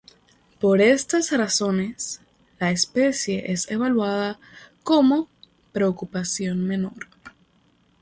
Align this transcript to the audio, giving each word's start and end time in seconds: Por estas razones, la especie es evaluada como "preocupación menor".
Por 0.59 0.81
estas 0.81 1.31
razones, 1.31 2.21
la 2.59 2.71
especie 2.71 3.51
es 3.53 3.69
evaluada 3.69 4.39
como 4.81 5.29
"preocupación 5.73 6.65
menor". 6.65 7.07